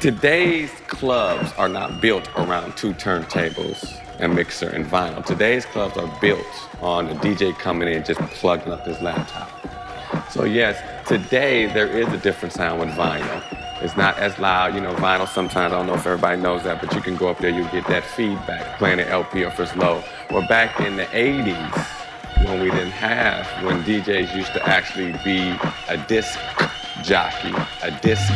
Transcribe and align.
Today's 0.00 0.70
clubs 0.88 1.52
are 1.56 1.70
not 1.70 2.02
built 2.02 2.28
around 2.36 2.76
two 2.76 2.92
turntables, 2.92 3.98
a 4.20 4.28
mixer, 4.28 4.68
and 4.68 4.84
vinyl. 4.84 5.24
Today's 5.24 5.64
clubs 5.64 5.96
are 5.96 6.20
built 6.20 6.46
on 6.82 7.08
a 7.08 7.14
DJ 7.14 7.56
coming 7.58 7.88
in 7.88 8.04
just 8.04 8.20
plugging 8.32 8.72
up 8.72 8.84
his 8.84 9.00
laptop. 9.00 9.50
So 10.30 10.44
yes, 10.44 10.78
today 11.08 11.66
there 11.72 11.88
is 11.88 12.08
a 12.08 12.18
different 12.18 12.52
sound 12.52 12.80
with 12.80 12.90
vinyl. 12.90 13.42
It's 13.82 13.96
not 13.96 14.18
as 14.18 14.38
loud, 14.38 14.74
you 14.74 14.82
know, 14.82 14.94
vinyl 14.96 15.26
sometimes, 15.26 15.72
I 15.72 15.78
don't 15.78 15.86
know 15.86 15.94
if 15.94 16.06
everybody 16.06 16.40
knows 16.42 16.62
that, 16.64 16.82
but 16.82 16.94
you 16.94 17.00
can 17.00 17.16
go 17.16 17.28
up 17.28 17.38
there, 17.38 17.50
you 17.50 17.64
get 17.70 17.86
that 17.86 18.04
feedback, 18.04 18.78
playing 18.78 19.00
an 19.00 19.08
LP 19.08 19.44
or 19.44 19.52
it's 19.58 19.76
low. 19.76 20.04
We're 20.30 20.46
back 20.46 20.78
in 20.78 20.96
the 20.96 21.04
80s 21.06 21.86
when 22.44 22.62
we 22.62 22.70
didn't 22.70 22.90
have, 22.90 23.46
when 23.64 23.82
DJs 23.82 24.36
used 24.36 24.52
to 24.52 24.68
actually 24.68 25.12
be 25.24 25.56
a 25.88 25.96
disc 26.06 26.38
jockey, 27.02 27.54
a 27.82 27.90
disc 28.02 28.30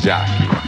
jockey, 0.00 0.67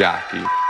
جهگیر 0.00 0.69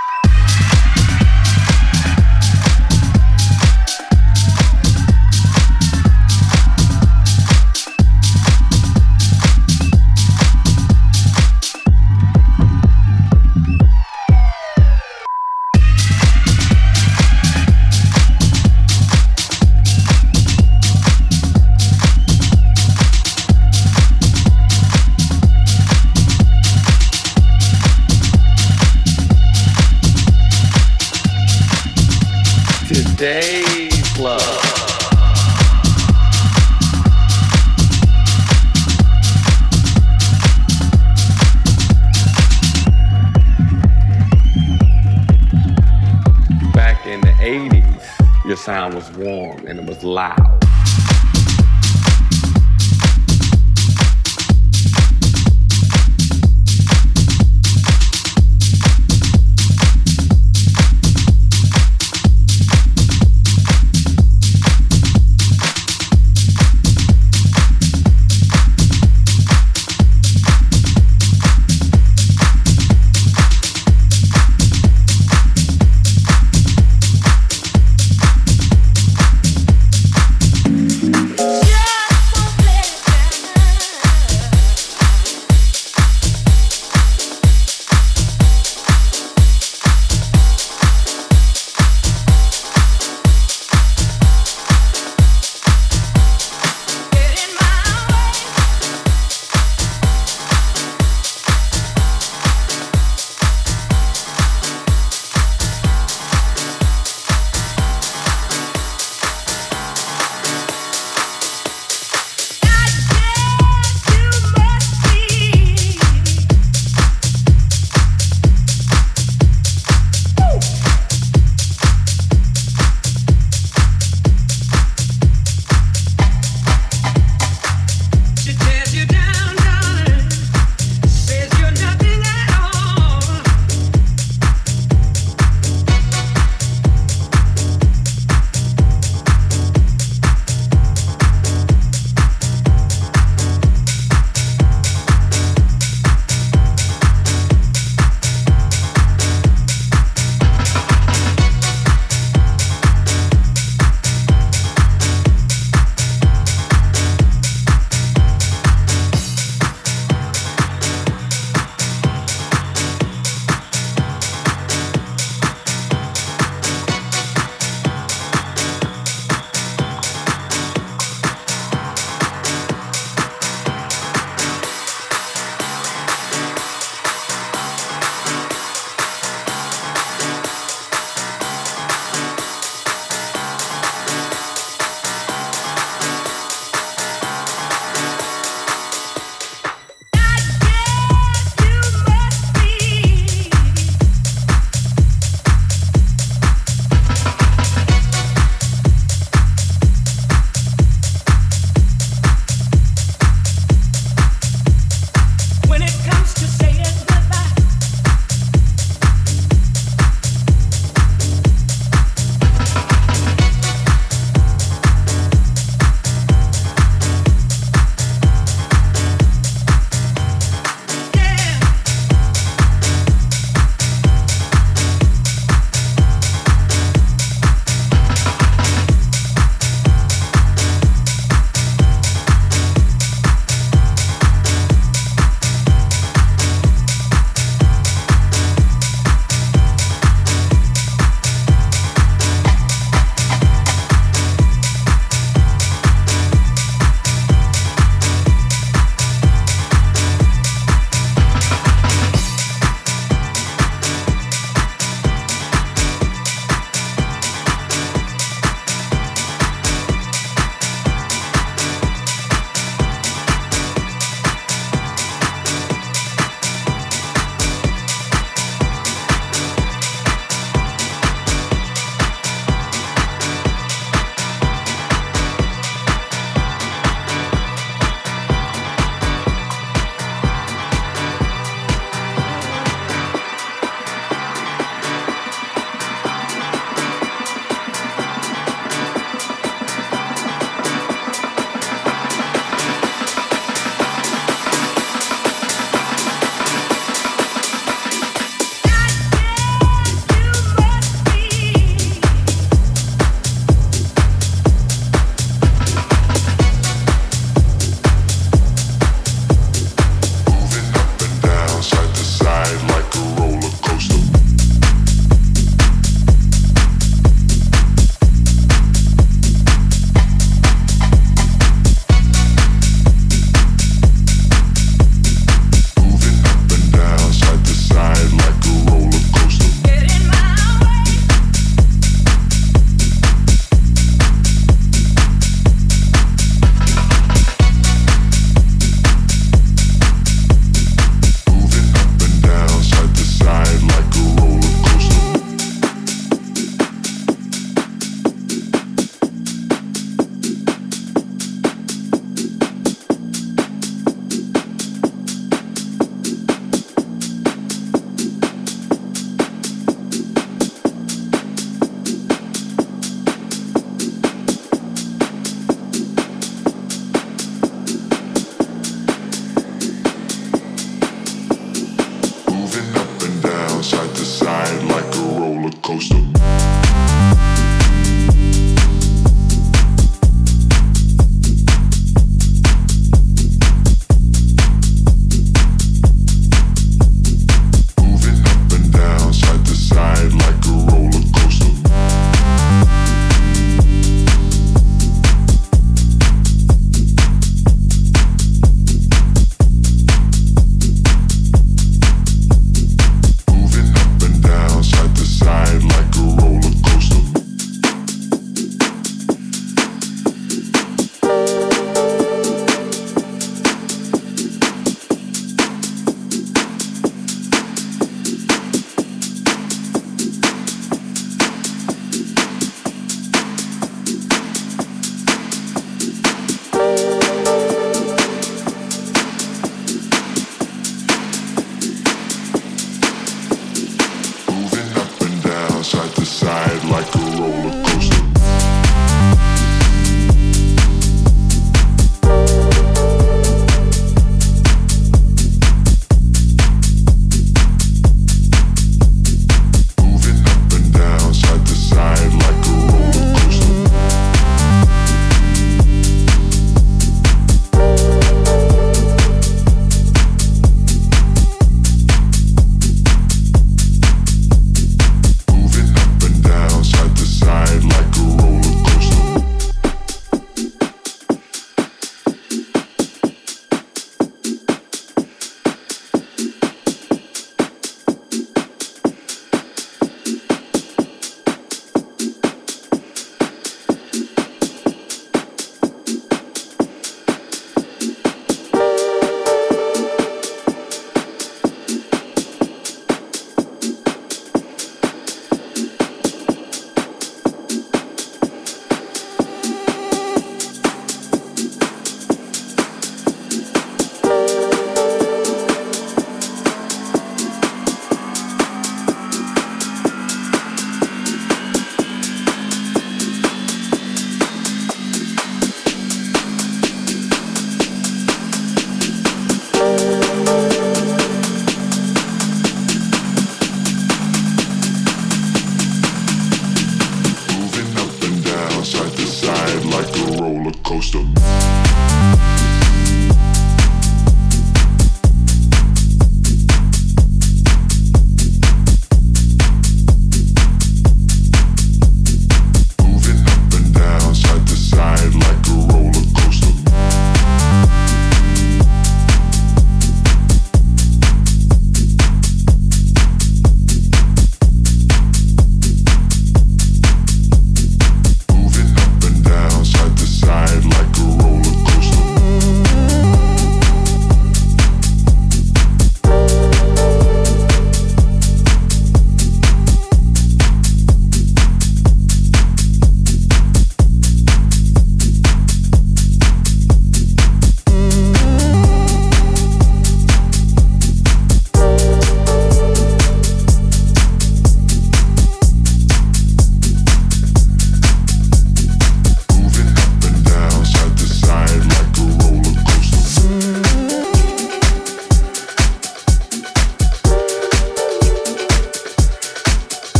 lá. 50.02 50.39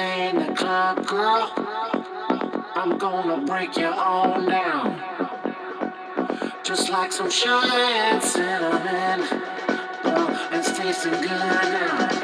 in 0.00 0.36
the 0.46 0.54
club, 0.54 1.06
girl, 1.06 1.52
I'm 2.74 2.96
gonna 2.98 3.44
break 3.44 3.76
you 3.76 3.86
all 3.86 4.40
down. 4.40 5.02
Just 6.62 6.88
like 6.90 7.12
some 7.12 7.30
sugar 7.30 7.66
and 7.72 8.22
cinnamon. 8.22 9.26
Oh, 10.04 10.48
it's 10.52 10.76
tasting 10.76 11.12
good 11.12 11.30
now. 11.30 12.19